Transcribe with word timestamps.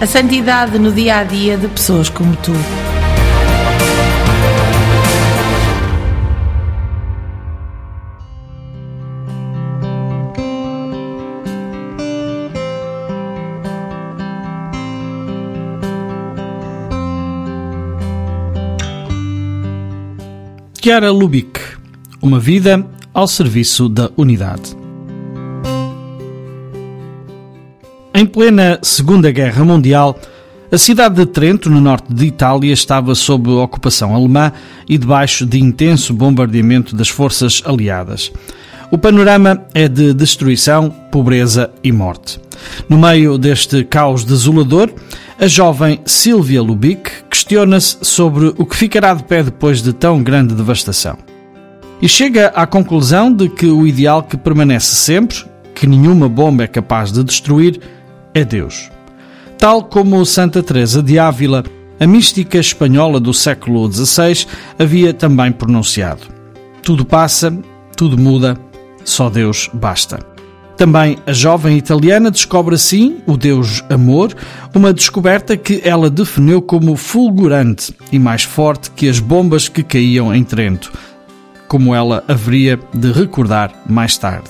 A 0.00 0.06
santidade 0.06 0.78
no 0.78 0.90
dia 0.90 1.18
a 1.18 1.24
dia 1.24 1.58
de 1.58 1.68
pessoas 1.68 2.08
como 2.08 2.34
tu. 2.36 2.52
Chiara 20.82 21.12
Lubick, 21.12 21.60
uma 22.22 22.40
vida 22.40 22.86
ao 23.12 23.28
serviço 23.28 23.86
da 23.86 24.10
unidade. 24.16 24.79
Em 28.20 28.26
plena 28.26 28.78
Segunda 28.82 29.30
Guerra 29.30 29.64
Mundial, 29.64 30.20
a 30.70 30.76
cidade 30.76 31.14
de 31.14 31.24
Trento, 31.24 31.70
no 31.70 31.80
norte 31.80 32.12
de 32.12 32.26
Itália, 32.26 32.70
estava 32.70 33.14
sob 33.14 33.48
ocupação 33.48 34.14
alemã 34.14 34.52
e 34.86 34.98
debaixo 34.98 35.46
de 35.46 35.58
intenso 35.58 36.12
bombardeamento 36.12 36.94
das 36.94 37.08
forças 37.08 37.62
aliadas. 37.64 38.30
O 38.90 38.98
panorama 38.98 39.64
é 39.72 39.88
de 39.88 40.12
destruição, 40.12 40.90
pobreza 41.10 41.70
e 41.82 41.90
morte. 41.90 42.38
No 42.90 42.98
meio 42.98 43.38
deste 43.38 43.84
caos 43.84 44.22
desolador, 44.22 44.90
a 45.38 45.46
jovem 45.46 46.02
Silvia 46.04 46.60
Lubick 46.60 47.10
questiona-se 47.30 47.96
sobre 48.02 48.52
o 48.58 48.66
que 48.66 48.76
ficará 48.76 49.14
de 49.14 49.24
pé 49.24 49.42
depois 49.42 49.80
de 49.80 49.94
tão 49.94 50.22
grande 50.22 50.54
devastação. 50.54 51.16
E 52.02 52.06
chega 52.06 52.48
à 52.48 52.66
conclusão 52.66 53.32
de 53.32 53.48
que 53.48 53.64
o 53.64 53.86
ideal 53.86 54.22
que 54.22 54.36
permanece 54.36 54.94
sempre, 54.94 55.38
que 55.74 55.86
nenhuma 55.86 56.28
bomba 56.28 56.64
é 56.64 56.66
capaz 56.66 57.10
de 57.10 57.24
destruir, 57.24 57.80
é 58.34 58.44
Deus. 58.44 58.90
Tal 59.58 59.84
como 59.84 60.24
Santa 60.24 60.62
Teresa 60.62 61.02
de 61.02 61.18
Ávila, 61.18 61.64
a 61.98 62.06
mística 62.06 62.58
espanhola 62.58 63.20
do 63.20 63.34
século 63.34 63.90
XVI 63.92 64.46
havia 64.78 65.12
também 65.12 65.52
pronunciado: 65.52 66.22
Tudo 66.82 67.04
passa, 67.04 67.56
tudo 67.96 68.16
muda, 68.16 68.56
só 69.04 69.28
Deus 69.28 69.68
basta. 69.72 70.18
Também 70.80 71.18
a 71.26 71.32
jovem 71.34 71.76
italiana 71.76 72.30
descobre 72.30 72.74
assim 72.74 73.18
o 73.26 73.36
Deus 73.36 73.84
Amor, 73.90 74.34
uma 74.74 74.94
descoberta 74.94 75.54
que 75.54 75.82
ela 75.84 76.08
definiu 76.08 76.62
como 76.62 76.96
fulgurante 76.96 77.94
e 78.10 78.18
mais 78.18 78.44
forte 78.44 78.90
que 78.92 79.06
as 79.06 79.18
bombas 79.18 79.68
que 79.68 79.82
caíam 79.82 80.34
em 80.34 80.42
Trento, 80.42 80.90
como 81.68 81.94
ela 81.94 82.24
haveria 82.26 82.80
de 82.94 83.12
recordar 83.12 83.70
mais 83.86 84.16
tarde. 84.16 84.48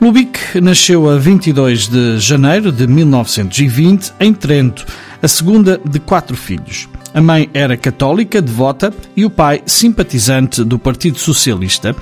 Lubick 0.00 0.60
nasceu 0.60 1.08
a 1.08 1.16
22 1.16 1.88
de 1.88 2.18
janeiro 2.18 2.72
de 2.72 2.86
1920 2.86 4.12
em 4.20 4.34
Trento, 4.34 4.84
a 5.22 5.28
segunda 5.28 5.80
de 5.84 5.98
quatro 5.98 6.36
filhos. 6.36 6.88
A 7.14 7.20
mãe 7.20 7.48
era 7.54 7.76
católica, 7.76 8.42
devota, 8.42 8.92
e 9.16 9.24
o 9.24 9.30
pai 9.30 9.62
simpatizante 9.64 10.64
do 10.64 10.78
Partido 10.78 11.18
Socialista. 11.18 11.94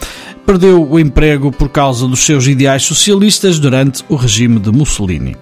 Perdeu 0.46 0.88
o 0.88 0.98
emprego 0.98 1.52
por 1.52 1.68
causa 1.68 2.08
dos 2.08 2.20
seus 2.20 2.46
ideais 2.46 2.82
socialistas 2.82 3.58
durante 3.58 4.02
o 4.08 4.16
regime 4.16 4.58
de 4.58 4.72
Mussolini. 4.72 5.36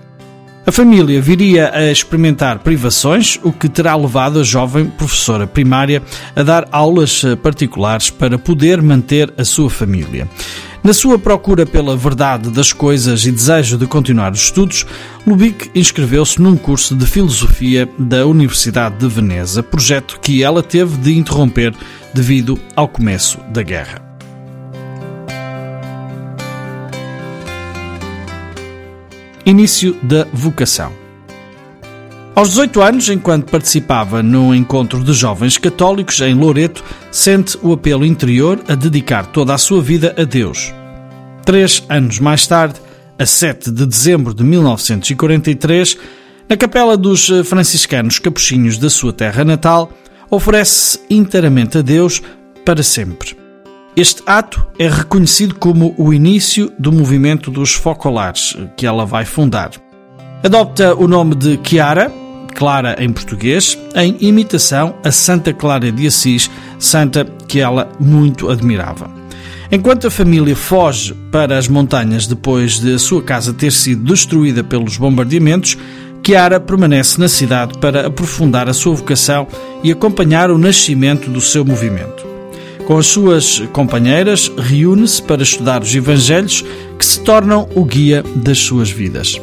A 0.66 0.72
família 0.72 1.22
viria 1.22 1.70
a 1.72 1.90
experimentar 1.90 2.58
privações, 2.58 3.38
o 3.42 3.52
que 3.52 3.68
terá 3.68 3.96
levado 3.96 4.40
a 4.40 4.42
jovem 4.42 4.86
professora 4.86 5.46
primária 5.46 6.02
a 6.36 6.42
dar 6.42 6.68
aulas 6.70 7.22
particulares 7.42 8.10
para 8.10 8.38
poder 8.38 8.82
manter 8.82 9.32
a 9.38 9.44
sua 9.44 9.70
família. 9.70 10.28
Na 10.82 10.94
sua 10.94 11.18
procura 11.18 11.66
pela 11.66 11.94
verdade 11.94 12.48
das 12.48 12.72
coisas 12.72 13.26
e 13.26 13.30
desejo 13.30 13.76
de 13.76 13.86
continuar 13.86 14.32
os 14.32 14.44
estudos, 14.44 14.86
Lubick 15.26 15.70
inscreveu-se 15.74 16.40
num 16.40 16.56
curso 16.56 16.96
de 16.96 17.04
filosofia 17.04 17.86
da 17.98 18.24
Universidade 18.24 18.96
de 18.96 19.06
Veneza, 19.06 19.62
projeto 19.62 20.18
que 20.20 20.42
ela 20.42 20.62
teve 20.62 20.96
de 20.96 21.18
interromper 21.18 21.74
devido 22.14 22.58
ao 22.74 22.88
começo 22.88 23.38
da 23.52 23.62
guerra. 23.62 24.00
Início 29.44 29.94
da 30.02 30.26
vocação. 30.32 30.99
Aos 32.40 32.48
18 32.48 32.80
anos, 32.80 33.08
enquanto 33.10 33.50
participava 33.50 34.22
num 34.22 34.54
encontro 34.54 35.04
de 35.04 35.12
jovens 35.12 35.58
católicos 35.58 36.22
em 36.22 36.32
Loreto, 36.32 36.82
sente 37.12 37.58
o 37.60 37.74
apelo 37.74 38.02
interior 38.02 38.58
a 38.66 38.74
dedicar 38.74 39.26
toda 39.26 39.52
a 39.52 39.58
sua 39.58 39.82
vida 39.82 40.14
a 40.16 40.24
Deus. 40.24 40.72
Três 41.44 41.84
anos 41.86 42.18
mais 42.18 42.46
tarde, 42.46 42.80
a 43.18 43.26
7 43.26 43.70
de 43.70 43.84
dezembro 43.84 44.32
de 44.32 44.42
1943, 44.42 45.98
na 46.48 46.56
capela 46.56 46.96
dos 46.96 47.28
franciscanos 47.44 48.18
capuchinhos 48.18 48.78
da 48.78 48.88
sua 48.88 49.12
terra 49.12 49.44
natal, 49.44 49.92
oferece-se 50.30 51.00
inteiramente 51.10 51.76
a 51.76 51.82
Deus 51.82 52.22
para 52.64 52.82
sempre. 52.82 53.36
Este 53.94 54.22
ato 54.24 54.66
é 54.78 54.88
reconhecido 54.88 55.56
como 55.56 55.94
o 55.98 56.10
início 56.10 56.72
do 56.78 56.90
movimento 56.90 57.50
dos 57.50 57.74
focolares 57.74 58.56
que 58.78 58.86
ela 58.86 59.04
vai 59.04 59.26
fundar. 59.26 59.72
Adopta 60.42 60.94
o 60.94 61.06
nome 61.06 61.34
de 61.34 61.60
Chiara, 61.62 62.10
Clara 62.50 62.96
em 62.98 63.10
português, 63.12 63.78
em 63.94 64.16
imitação 64.20 64.94
a 65.04 65.10
Santa 65.10 65.52
Clara 65.52 65.90
de 65.90 66.06
Assis, 66.06 66.50
santa 66.78 67.24
que 67.46 67.60
ela 67.60 67.90
muito 67.98 68.50
admirava. 68.50 69.10
Enquanto 69.72 70.08
a 70.08 70.10
família 70.10 70.56
foge 70.56 71.14
para 71.30 71.56
as 71.56 71.68
montanhas 71.68 72.26
depois 72.26 72.80
de 72.80 72.94
a 72.94 72.98
sua 72.98 73.22
casa 73.22 73.52
ter 73.52 73.70
sido 73.70 74.02
destruída 74.02 74.64
pelos 74.64 74.96
bombardeamentos, 74.96 75.78
Chiara 76.26 76.60
permanece 76.60 77.20
na 77.20 77.28
cidade 77.28 77.78
para 77.78 78.06
aprofundar 78.06 78.68
a 78.68 78.74
sua 78.74 78.94
vocação 78.94 79.46
e 79.82 79.90
acompanhar 79.90 80.50
o 80.50 80.58
nascimento 80.58 81.30
do 81.30 81.40
seu 81.40 81.64
movimento. 81.64 82.26
Com 82.86 82.98
as 82.98 83.06
suas 83.06 83.60
companheiras, 83.72 84.50
reúne-se 84.58 85.22
para 85.22 85.42
estudar 85.42 85.82
os 85.82 85.94
Evangelhos 85.94 86.64
que 86.98 87.06
se 87.06 87.20
tornam 87.20 87.68
o 87.74 87.84
guia 87.84 88.24
das 88.36 88.58
suas 88.58 88.90
vidas. 88.90 89.40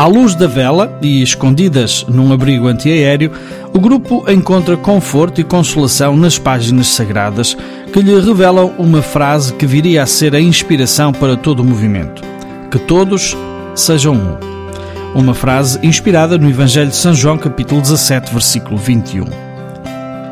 À 0.00 0.06
luz 0.06 0.34
da 0.34 0.46
vela 0.46 0.98
e 1.02 1.20
escondidas 1.20 2.06
num 2.08 2.32
abrigo 2.32 2.68
antiaéreo, 2.68 3.32
o 3.70 3.78
grupo 3.78 4.24
encontra 4.30 4.74
conforto 4.74 5.42
e 5.42 5.44
consolação 5.44 6.16
nas 6.16 6.38
páginas 6.38 6.86
sagradas 6.86 7.54
que 7.92 8.00
lhe 8.00 8.18
revelam 8.18 8.72
uma 8.78 9.02
frase 9.02 9.52
que 9.52 9.66
viria 9.66 10.02
a 10.02 10.06
ser 10.06 10.34
a 10.34 10.40
inspiração 10.40 11.12
para 11.12 11.36
todo 11.36 11.60
o 11.60 11.64
movimento: 11.66 12.22
Que 12.70 12.78
todos 12.78 13.36
sejam 13.74 14.14
um. 14.14 15.18
Uma 15.18 15.34
frase 15.34 15.78
inspirada 15.82 16.38
no 16.38 16.48
Evangelho 16.48 16.88
de 16.88 16.96
São 16.96 17.12
João, 17.12 17.36
capítulo 17.36 17.82
17, 17.82 18.32
versículo 18.32 18.78
21. 18.78 19.26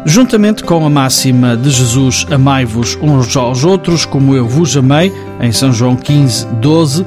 Juntamente 0.06 0.64
com 0.64 0.86
a 0.86 0.88
máxima 0.88 1.54
de 1.54 1.68
Jesus, 1.68 2.26
amai-vos 2.30 2.96
uns 3.02 3.36
aos 3.36 3.64
outros 3.64 4.06
como 4.06 4.34
eu 4.34 4.48
vos 4.48 4.74
amei, 4.74 5.12
em 5.38 5.52
São 5.52 5.70
João 5.70 5.94
15, 5.94 6.46
12, 6.54 7.04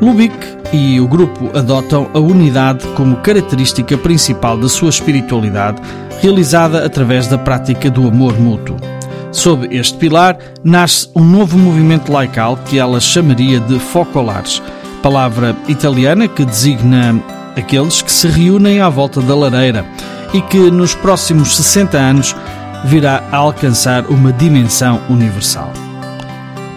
Lubick 0.00 0.34
e 0.72 1.00
o 1.00 1.08
grupo 1.08 1.50
adotam 1.56 2.08
a 2.12 2.18
unidade 2.18 2.86
como 2.96 3.16
característica 3.16 3.96
principal 3.96 4.58
da 4.58 4.68
sua 4.68 4.90
espiritualidade, 4.90 5.80
realizada 6.20 6.84
através 6.84 7.26
da 7.26 7.38
prática 7.38 7.90
do 7.90 8.06
amor 8.06 8.38
mútuo. 8.38 8.76
Sob 9.32 9.68
este 9.70 9.96
pilar, 9.98 10.38
nasce 10.64 11.08
um 11.14 11.24
novo 11.24 11.58
movimento 11.58 12.12
laical 12.12 12.58
que 12.66 12.78
ela 12.78 13.00
chamaria 13.00 13.60
de 13.60 13.78
Focolares, 13.78 14.62
palavra 15.02 15.56
italiana 15.68 16.26
que 16.28 16.44
designa 16.44 17.22
aqueles 17.56 18.02
que 18.02 18.12
se 18.12 18.28
reúnem 18.28 18.80
à 18.80 18.88
volta 18.88 19.20
da 19.20 19.34
lareira 19.34 19.84
e 20.32 20.40
que 20.40 20.70
nos 20.70 20.94
próximos 20.94 21.56
60 21.56 21.96
anos 21.96 22.36
virá 22.84 23.22
a 23.32 23.36
alcançar 23.36 24.06
uma 24.06 24.32
dimensão 24.32 25.00
universal. 25.08 25.72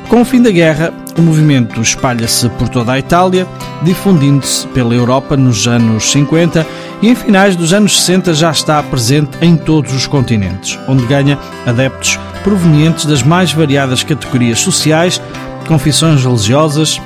Com 0.07 0.21
o 0.21 0.25
fim 0.25 0.41
da 0.41 0.51
guerra, 0.51 0.93
o 1.19 1.21
movimento 1.21 1.81
espalha-se 1.81 2.47
por 2.49 2.69
toda 2.69 2.93
a 2.93 2.99
Itália, 2.99 3.45
difundindo-se 3.83 4.65
pela 4.67 4.95
Europa 4.95 5.35
nos 5.35 5.67
anos 5.67 6.11
50 6.11 6.65
e 7.01 7.09
em 7.09 7.15
finais 7.15 7.55
dos 7.55 7.73
anos 7.73 7.99
60 7.99 8.33
já 8.33 8.49
está 8.49 8.81
presente 8.81 9.37
em 9.41 9.57
todos 9.57 9.93
os 9.93 10.07
continentes, 10.07 10.79
onde 10.87 11.05
ganha 11.05 11.37
adeptos 11.65 12.17
provenientes 12.43 13.05
das 13.05 13.21
mais 13.21 13.51
variadas 13.51 14.01
categorias 14.01 14.59
sociais, 14.59 15.21
confissões 15.67 16.23
religiosas, 16.23 17.01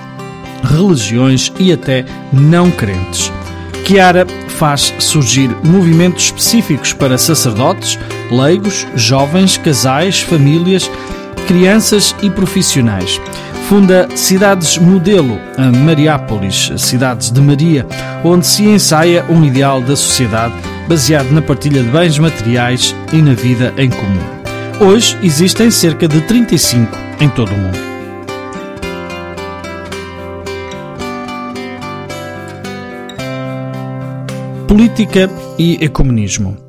religiões 0.64 1.52
e 1.60 1.74
até 1.74 2.06
não 2.32 2.70
crentes. 2.70 3.32
Chiara 3.86 4.26
faz 4.48 4.94
surgir 5.00 5.50
movimentos 5.64 6.26
específicos 6.26 6.94
para 6.94 7.18
sacerdotes, 7.18 8.00
leigos, 8.32 8.88
jovens, 8.96 9.58
casais, 9.58 10.22
famílias, 10.22 10.90
crianças 11.48 12.16
e 12.22 12.30
profissionais. 12.30 13.20
Funda 13.74 14.08
cidades 14.16 14.78
modelo, 14.78 15.42
a 15.58 15.72
Mariápolis, 15.72 16.72
cidades 16.78 17.32
de 17.32 17.42
Maria, 17.42 17.88
onde 18.24 18.46
se 18.46 18.64
ensaia 18.66 19.26
um 19.28 19.44
ideal 19.44 19.82
da 19.82 19.96
sociedade 19.96 20.54
baseado 20.88 21.32
na 21.32 21.42
partilha 21.42 21.82
de 21.82 21.90
bens 21.90 22.20
materiais 22.20 22.96
e 23.12 23.20
na 23.20 23.34
vida 23.34 23.74
em 23.76 23.90
comum. 23.90 24.22
Hoje 24.80 25.18
existem 25.24 25.72
cerca 25.72 26.08
de 26.08 26.22
35 26.22 26.96
em 27.20 27.28
todo 27.30 27.52
o 27.52 27.58
mundo. 27.58 27.80
Política 34.68 35.28
e 35.58 35.84
ecumenismo. 35.84 36.63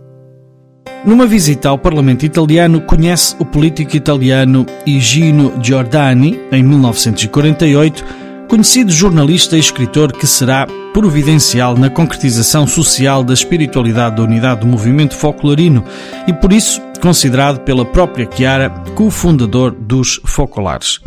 Numa 1.07 1.27
visita 1.27 1.69
ao 1.69 1.77
Parlamento 1.77 2.25
italiano, 2.25 2.81
conhece 2.81 3.37
o 3.39 3.45
político 3.45 3.95
italiano 3.95 4.65
Higino 4.87 5.53
Giordani, 5.63 6.41
em 6.51 6.63
1948, 6.63 8.03
conhecido 8.49 8.91
jornalista 8.91 9.55
e 9.55 9.61
escritor 9.61 10.13
que 10.13 10.27
será 10.27 10.67
providencial 10.95 11.77
na 11.77 11.91
concretização 11.91 12.67
social 12.67 13.23
da 13.23 13.35
espiritualidade 13.35 14.17
da 14.17 14.23
unidade 14.23 14.61
do 14.61 14.67
movimento 14.67 15.15
folclorino 15.15 15.85
e, 16.27 16.33
por 16.33 16.51
isso, 16.51 16.81
considerado 17.03 17.61
pela 17.61 17.85
própria 17.85 18.27
Chiara 18.35 18.71
co-fundador 18.95 19.73
dos 19.73 20.23
Focolares. 20.25 21.01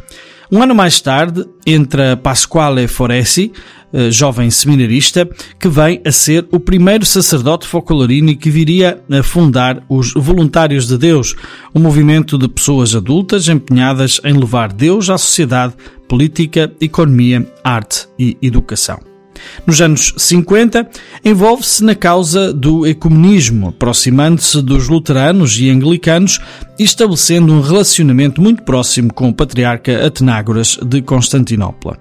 Um 0.49 0.63
ano 0.63 0.73
mais 0.73 1.01
tarde, 1.01 1.45
entra 1.65 2.15
Pasquale 2.15 2.87
Foresi, 2.87 3.51
eh, 3.91 4.09
jovem 4.09 4.49
seminarista, 4.49 5.29
que 5.59 5.67
vem 5.67 6.01
a 6.05 6.11
ser 6.11 6.47
o 6.51 6.59
primeiro 6.59 7.05
sacerdote 7.05 7.67
focolorino 7.67 8.35
que 8.35 8.49
viria 8.49 9.03
a 9.11 9.21
fundar 9.21 9.83
os 9.89 10.13
Voluntários 10.13 10.87
de 10.87 10.97
Deus, 10.97 11.35
um 11.75 11.81
movimento 11.81 12.37
de 12.37 12.47
pessoas 12.47 12.95
adultas 12.95 13.49
empenhadas 13.49 14.21
em 14.23 14.33
levar 14.33 14.71
Deus 14.71 15.09
à 15.09 15.17
sociedade, 15.17 15.73
política, 16.07 16.71
economia, 16.79 17.45
arte 17.61 18.07
e 18.17 18.37
educação. 18.41 19.16
Nos 19.65 19.81
anos 19.81 20.13
50, 20.17 20.87
envolve-se 21.23 21.83
na 21.83 21.95
causa 21.95 22.53
do 22.53 22.85
ecumenismo, 22.85 23.69
aproximando-se 23.69 24.61
dos 24.61 24.87
luteranos 24.87 25.59
e 25.59 25.69
anglicanos 25.69 26.39
e 26.79 26.83
estabelecendo 26.83 27.53
um 27.53 27.61
relacionamento 27.61 28.41
muito 28.41 28.63
próximo 28.63 29.13
com 29.13 29.29
o 29.29 29.33
patriarca 29.33 30.05
Atenágoras 30.05 30.77
de 30.85 31.01
Constantinopla. 31.01 31.97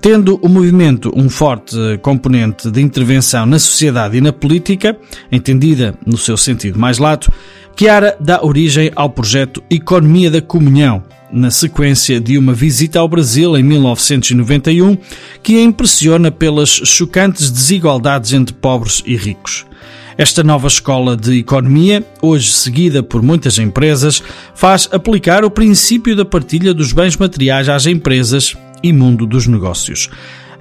Tendo 0.00 0.38
o 0.42 0.48
movimento 0.48 1.12
um 1.16 1.28
forte 1.28 1.76
componente 2.02 2.70
de 2.70 2.80
intervenção 2.80 3.44
na 3.44 3.58
sociedade 3.58 4.16
e 4.16 4.20
na 4.20 4.32
política, 4.32 4.96
entendida 5.30 5.94
no 6.06 6.16
seu 6.16 6.36
sentido 6.36 6.78
mais 6.78 6.98
lato, 6.98 7.32
Chiara 7.76 8.16
dá 8.20 8.44
origem 8.44 8.90
ao 8.94 9.10
projeto 9.10 9.62
Economia 9.70 10.30
da 10.30 10.40
Comunhão, 10.40 11.02
na 11.32 11.50
sequência 11.50 12.20
de 12.20 12.38
uma 12.38 12.52
visita 12.52 12.98
ao 12.98 13.08
Brasil 13.08 13.56
em 13.56 13.62
1991, 13.62 14.96
que 15.42 15.56
a 15.56 15.62
impressiona 15.62 16.30
pelas 16.30 16.68
chocantes 16.68 17.50
desigualdades 17.50 18.32
entre 18.32 18.54
pobres 18.54 19.02
e 19.06 19.16
ricos. 19.16 19.66
Esta 20.16 20.42
nova 20.42 20.66
escola 20.66 21.16
de 21.16 21.38
economia, 21.38 22.04
hoje 22.20 22.50
seguida 22.50 23.04
por 23.04 23.22
muitas 23.22 23.56
empresas, 23.58 24.20
faz 24.52 24.88
aplicar 24.90 25.44
o 25.44 25.50
princípio 25.50 26.16
da 26.16 26.24
partilha 26.24 26.74
dos 26.74 26.92
bens 26.92 27.16
materiais 27.16 27.68
às 27.68 27.86
empresas 27.86 28.56
e 28.82 28.92
mundo 28.92 29.26
dos 29.26 29.46
negócios. 29.46 30.10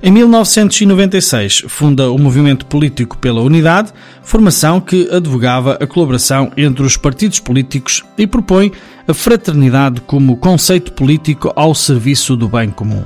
Em 0.01 0.11
1996, 0.11 1.63
funda 1.67 2.11
o 2.11 2.19
Movimento 2.19 2.67
Político 2.67 3.17
pela 3.17 3.41
Unidade, 3.41 3.91
formação 4.21 4.79
que 4.79 5.09
advogava 5.11 5.73
a 5.81 5.87
colaboração 5.87 6.51
entre 6.55 6.83
os 6.83 6.95
partidos 6.95 7.39
políticos 7.39 8.05
e 8.15 8.27
propõe 8.27 8.71
a 9.07 9.13
fraternidade 9.13 9.99
como 10.01 10.37
conceito 10.37 10.93
político 10.93 11.51
ao 11.55 11.73
serviço 11.73 12.35
do 12.35 12.47
bem 12.47 12.69
comum. 12.69 13.05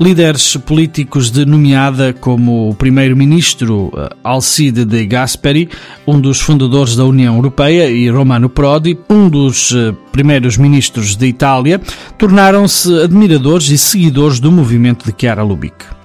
Líderes 0.00 0.56
políticos 0.56 1.30
de 1.30 1.44
nomeada 1.44 2.12
como 2.12 2.70
o 2.70 2.74
primeiro-ministro 2.74 3.92
eh, 3.96 4.08
Alcide 4.22 4.84
de 4.84 5.04
Gasperi, 5.06 5.68
um 6.06 6.20
dos 6.20 6.40
fundadores 6.40 6.94
da 6.94 7.04
União 7.04 7.34
Europeia, 7.34 7.90
e 7.90 8.08
Romano 8.08 8.48
Prodi, 8.48 8.96
um 9.10 9.28
dos 9.28 9.72
eh, 9.72 9.92
primeiros 10.12 10.56
ministros 10.56 11.16
de 11.16 11.26
Itália, 11.26 11.80
tornaram-se 12.16 13.02
admiradores 13.02 13.70
e 13.70 13.78
seguidores 13.78 14.38
do 14.38 14.52
movimento 14.52 15.04
de 15.04 15.14
Chiara 15.18 15.42
Lubick. 15.42 15.97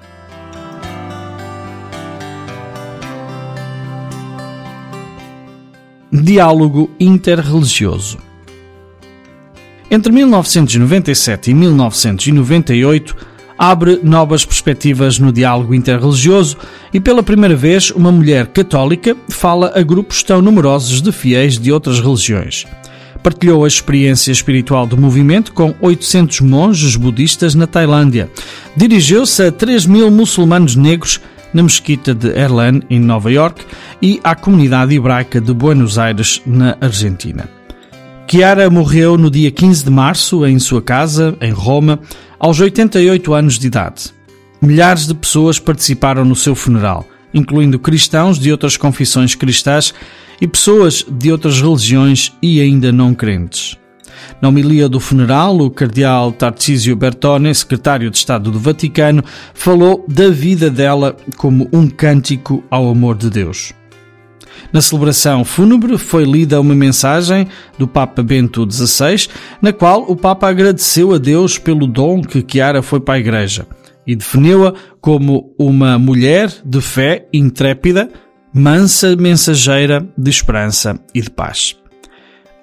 Diálogo 6.16 6.92
interreligioso. 7.00 8.20
Entre 9.90 10.12
1997 10.12 11.50
e 11.50 11.54
1998, 11.56 13.16
abre 13.58 14.00
novas 14.04 14.46
perspectivas 14.46 15.18
no 15.18 15.32
diálogo 15.32 15.74
interreligioso 15.74 16.56
e, 16.94 17.00
pela 17.00 17.24
primeira 17.24 17.56
vez, 17.56 17.90
uma 17.90 18.12
mulher 18.12 18.46
católica 18.46 19.18
fala 19.28 19.72
a 19.74 19.82
grupos 19.82 20.22
tão 20.22 20.40
numerosos 20.40 21.02
de 21.02 21.12
fiéis 21.12 21.58
de 21.58 21.72
outras 21.72 22.00
religiões. 22.00 22.68
Partilhou 23.24 23.66
a 23.66 23.68
experiência 23.68 24.32
espiritual 24.32 24.86
do 24.86 24.96
movimento 24.96 25.52
com 25.52 25.74
800 25.82 26.42
monges 26.42 26.96
budistas 26.96 27.56
na 27.56 27.66
Tailândia. 27.66 28.30
Dirigiu-se 28.78 29.42
a 29.42 29.52
3 29.52 29.88
mil 29.88 30.12
muçulmanos 30.12 30.76
negros 30.76 31.20
na 31.54 31.64
mesquita 31.64 32.14
de 32.14 32.30
Erlan, 32.30 32.82
em 32.90 33.00
Nova 33.00 33.32
York, 33.32 33.66
e 34.02 34.20
à 34.24 34.36
comunidade 34.36 34.96
hebraica 34.96 35.40
de 35.40 35.54
Buenos 35.54 35.98
Aires, 35.98 36.42
na 36.46 36.78
Argentina. 36.82 37.50
Chiara 38.30 38.68
morreu 38.70 39.16
no 39.16 39.30
dia 39.30 39.52
15 39.52 39.86
de 39.86 39.92
março 39.92 40.44
em 40.46 40.58
sua 40.58 40.82
casa, 40.82 41.38
em 41.40 41.52
Roma, 41.52 42.00
aos 42.40 42.60
88 42.60 43.32
anos 43.34 43.60
de 43.60 43.68
idade. 43.68 44.12
Milhares 44.60 45.06
de 45.06 45.14
pessoas 45.14 45.60
participaram 45.60 46.26
no 46.26 46.36
seu 46.36 46.56
funeral, 46.56 47.06
incluindo 47.32 47.78
cristãos 47.78 48.40
de 48.40 48.52
outras 48.52 48.76
confissões 48.76 49.36
cristãs 49.36 49.94
e 50.42 50.48
pessoas 50.48 51.06
de 51.08 51.32
outras 51.32 51.62
religiões 51.62 52.34
e 52.42 52.60
ainda 52.60 52.92
não 52.92 53.14
crentes. 53.14 53.78
Na 54.42 54.50
homilia 54.50 54.90
do 54.90 55.00
funeral, 55.00 55.58
o 55.58 55.70
cardeal 55.70 56.32
Tarcísio 56.32 56.96
Bertone, 56.96 57.54
secretário 57.54 58.10
de 58.10 58.18
Estado 58.18 58.52
do 58.52 58.60
Vaticano, 58.60 59.24
falou 59.54 60.06
da 60.08 60.30
vida 60.30 60.70
dela 60.70 61.16
como 61.38 61.70
um 61.74 61.88
cântico 61.88 62.64
ao 62.70 62.90
amor 62.90 63.18
de 63.18 63.30
Deus. 63.30 63.74
Na 64.72 64.82
celebração 64.82 65.44
fúnebre 65.44 65.98
foi 65.98 66.24
lida 66.26 66.60
uma 66.60 66.76
mensagem 66.76 67.48
do 67.78 67.88
Papa 67.88 68.24
Bento 68.24 68.68
XVI, 68.70 69.28
na 69.62 69.72
qual 69.72 70.04
o 70.10 70.16
Papa 70.16 70.50
agradeceu 70.50 71.14
a 71.14 71.18
Deus 71.18 71.58
pelo 71.58 71.88
dom 71.88 72.22
que 72.22 72.46
Chiara 72.46 72.82
foi 72.82 73.00
para 73.00 73.16
a 73.16 73.20
Igreja 73.20 73.68
e 74.06 74.16
definiu-a 74.16 74.74
como 75.00 75.54
uma 75.58 75.98
mulher 75.98 76.52
de 76.66 76.82
fé 76.82 77.28
intrépida, 77.34 78.10
mansa 78.54 79.16
mensageira 79.16 80.08
de 80.18 80.30
esperança 80.30 81.00
e 81.14 81.22
de 81.22 81.30
paz. 81.30 81.76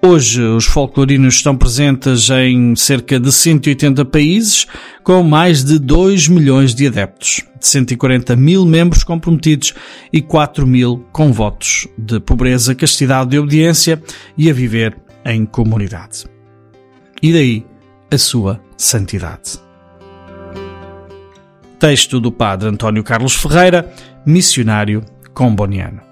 Hoje, 0.02 0.40
os 0.40 0.64
folclorinos 0.64 1.34
estão 1.34 1.54
presentes 1.54 2.30
em 2.30 2.74
cerca 2.74 3.20
de 3.20 3.30
180 3.30 4.02
países, 4.06 4.66
com 5.04 5.22
mais 5.22 5.62
de 5.62 5.78
2 5.78 6.26
milhões 6.26 6.74
de 6.74 6.86
adeptos, 6.86 7.44
140 7.60 8.34
mil 8.34 8.64
membros 8.64 9.04
comprometidos 9.04 9.74
e 10.10 10.22
4 10.22 10.66
mil 10.66 11.04
com 11.12 11.30
votos 11.30 11.86
de 11.98 12.18
pobreza, 12.18 12.74
castidade 12.74 13.36
e 13.36 13.38
obediência 13.38 14.02
e 14.38 14.48
a 14.48 14.54
viver 14.54 14.96
em 15.22 15.44
comunidade. 15.44 16.24
E 17.22 17.30
daí 17.30 17.66
a 18.10 18.16
sua 18.16 18.58
santidade. 18.78 19.60
Texto 21.78 22.18
do 22.18 22.32
Padre 22.32 22.70
António 22.70 23.04
Carlos 23.04 23.34
Ferreira, 23.34 23.92
missionário 24.24 25.04
comboniano. 25.34 26.09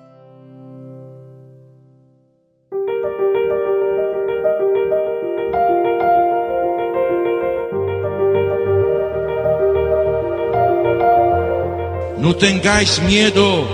No 12.18 12.34
tengáis 12.34 13.00
miedo 13.02 13.64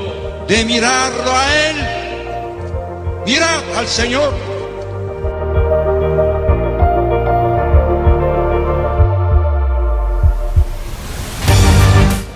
de 0.46 0.66
mirarlo 0.66 1.30
a 1.32 1.70
Él. 1.70 1.76
Mirad 3.24 3.62
al 3.74 3.86
Señor. 3.86 4.34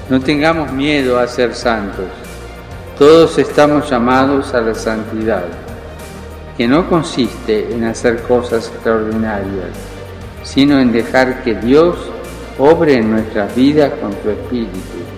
No 0.08 0.18
tengamos 0.22 0.72
miedo 0.72 1.18
a 1.18 1.28
ser 1.28 1.54
santos. 1.54 2.06
Todos 2.98 3.36
estamos 3.36 3.90
llamados 3.90 4.54
a 4.54 4.62
la 4.62 4.74
santidad, 4.74 5.44
que 6.56 6.66
no 6.66 6.88
consiste 6.88 7.70
en 7.70 7.84
hacer 7.84 8.22
cosas 8.22 8.68
extraordinarias, 8.68 9.76
sino 10.42 10.80
en 10.80 10.90
dejar 10.90 11.44
que 11.44 11.54
Dios 11.54 11.96
obre 12.58 12.94
en 12.94 13.10
nuestras 13.10 13.54
vidas 13.54 13.92
con 14.00 14.12
su 14.22 14.30
Espíritu. 14.30 15.17